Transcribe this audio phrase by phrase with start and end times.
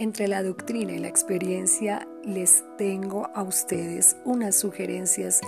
[0.00, 5.40] Entre la doctrina y la experiencia les tengo a ustedes unas sugerencias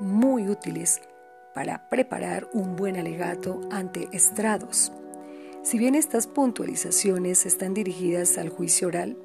[0.00, 1.00] muy útiles
[1.54, 4.92] para preparar un buen alegato ante estrados.
[5.62, 9.16] Si bien estas puntualizaciones están dirigidas al juicio oral,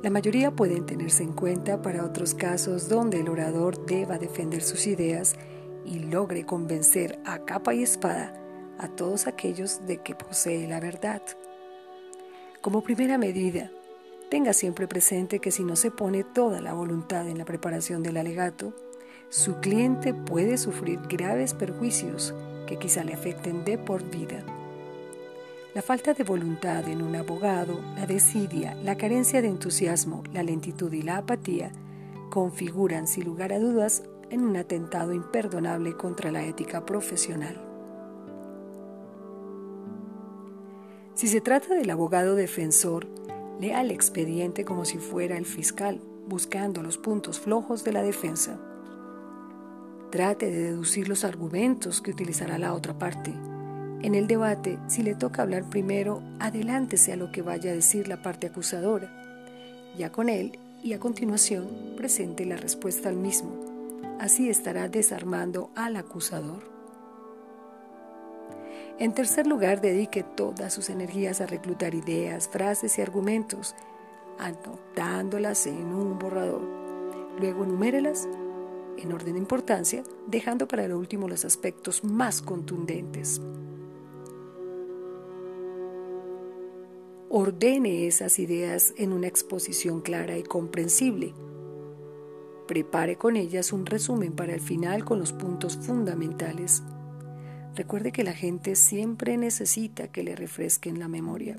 [0.00, 4.86] la mayoría pueden tenerse en cuenta para otros casos donde el orador deba defender sus
[4.86, 5.34] ideas
[5.84, 8.32] y logre convencer a capa y espada
[8.78, 11.20] a todos aquellos de que posee la verdad.
[12.60, 13.72] Como primera medida,
[14.34, 18.16] tenga siempre presente que si no se pone toda la voluntad en la preparación del
[18.16, 18.72] alegato,
[19.28, 22.34] su cliente puede sufrir graves perjuicios
[22.66, 24.44] que quizá le afecten de por vida.
[25.72, 30.92] La falta de voluntad en un abogado, la desidia, la carencia de entusiasmo, la lentitud
[30.92, 31.70] y la apatía
[32.28, 37.56] configuran sin lugar a dudas en un atentado imperdonable contra la ética profesional.
[41.14, 43.06] Si se trata del abogado defensor,
[43.60, 48.58] lea el expediente como si fuera el fiscal, buscando los puntos flojos de la defensa.
[50.10, 53.32] Trate de deducir los argumentos que utilizará la otra parte.
[54.02, 58.06] En el debate, si le toca hablar primero, adelántese a lo que vaya a decir
[58.06, 59.10] la parte acusadora.
[59.96, 63.50] Ya con él y a continuación presente la respuesta al mismo.
[64.20, 66.73] Así estará desarmando al acusador.
[68.98, 73.74] En tercer lugar, dedique todas sus energías a reclutar ideas, frases y argumentos,
[74.38, 76.62] anotándolas en un borrador.
[77.40, 78.28] Luego enumérelas
[78.96, 83.40] en orden de importancia, dejando para lo último los aspectos más contundentes.
[87.28, 91.34] Ordene esas ideas en una exposición clara y comprensible.
[92.68, 96.84] Prepare con ellas un resumen para el final con los puntos fundamentales.
[97.74, 101.56] Recuerde que la gente siempre necesita que le refresquen la memoria.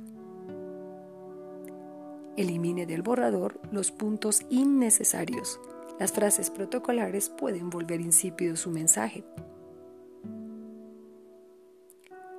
[2.37, 5.59] Elimine del borrador los puntos innecesarios
[5.99, 9.23] las frases protocolares pueden volver insípido su mensaje.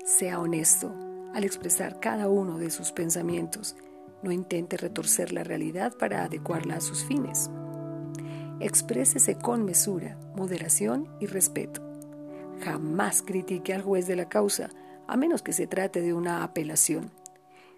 [0.04, 0.92] Sea honesto
[1.34, 3.74] al expresar cada uno de sus pensamientos.
[4.22, 7.50] No intente retorcer la realidad para adecuarla a sus fines.
[8.60, 11.85] Exprésese con mesura, moderación y respeto.
[12.60, 14.70] Jamás critique al juez de la causa,
[15.06, 17.10] a menos que se trate de una apelación.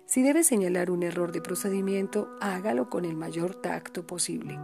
[0.06, 4.58] Si debe señalar un error de procedimiento, hágalo con el mayor tacto posible.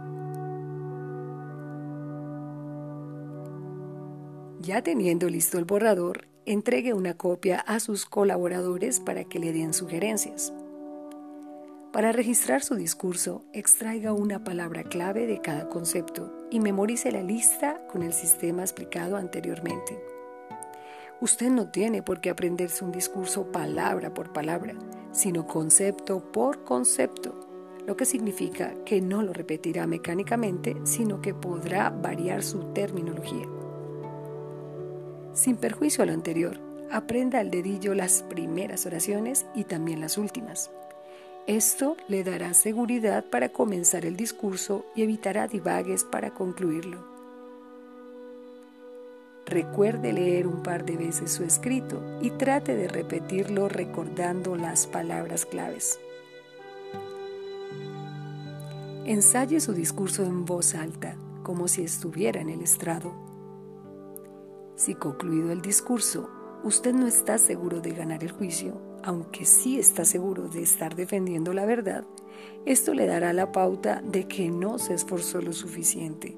[4.59, 9.73] Ya teniendo listo el borrador, entregue una copia a sus colaboradores para que le den
[9.73, 10.51] sugerencias.
[11.95, 17.87] Para registrar su discurso, extraiga una palabra clave de cada concepto y memorice la lista
[17.87, 19.97] con el sistema explicado anteriormente.
[21.21, 24.75] Usted no tiene por qué aprenderse un discurso palabra por palabra,
[25.13, 31.91] sino concepto por concepto, lo que significa que no lo repetirá mecánicamente, sino que podrá
[31.91, 33.47] variar su terminología.
[35.31, 36.59] Sin perjuicio a lo anterior,
[36.91, 40.71] aprenda al dedillo las primeras oraciones y también las últimas.
[41.47, 47.05] Esto le dará seguridad para comenzar el discurso y evitará divagues para concluirlo.
[49.45, 55.45] Recuerde leer un par de veces su escrito y trate de repetirlo recordando las palabras
[55.45, 55.99] claves.
[59.05, 63.13] Ensaye su discurso en voz alta, como si estuviera en el estrado.
[64.75, 66.27] Si concluido el discurso,
[66.63, 71.53] usted no está seguro de ganar el juicio, aunque sí está seguro de estar defendiendo
[71.53, 72.05] la verdad,
[72.65, 76.35] esto le dará la pauta de que no se esforzó lo suficiente.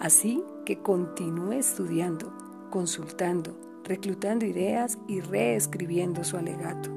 [0.00, 2.32] Así que continúe estudiando,
[2.70, 6.90] consultando, reclutando ideas y reescribiendo su alegato.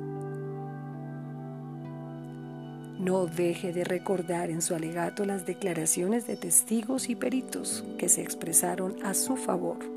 [2.99, 8.23] No deje de recordar en su alegato las declaraciones de testigos y peritos que se
[8.23, 9.96] expresaron a su favor.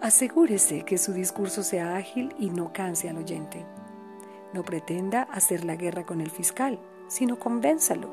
[0.00, 3.66] Asegúrese que su discurso sea ágil y no canse al oyente.
[4.54, 8.08] No pretenda hacer la guerra con el fiscal, sino convénzalo.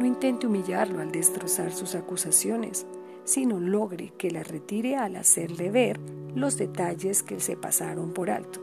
[0.00, 2.84] No intente humillarlo al destrozar sus acusaciones,
[3.22, 6.00] sino logre que la retire al hacerle ver
[6.34, 8.60] los detalles que se pasaron por alto.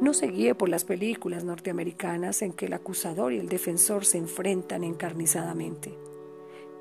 [0.00, 4.18] No se guíe por las películas norteamericanas en que el acusador y el defensor se
[4.18, 5.96] enfrentan encarnizadamente.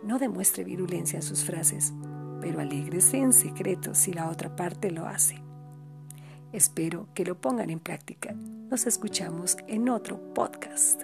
[0.02, 1.94] No demuestre virulencia en sus frases,
[2.48, 5.44] pero alégrese en secreto si la otra parte lo hace.
[6.54, 8.34] Espero que lo pongan en práctica.
[8.72, 11.04] Nos escuchamos en otro podcast.